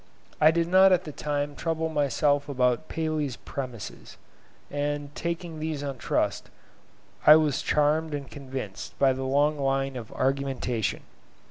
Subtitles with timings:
[0.41, 4.17] I did not at that time trouble myself about Paley's premises;
[4.71, 6.49] and taking these on trust,
[7.27, 11.03] I was charmed and convinced by the long line of argumentation.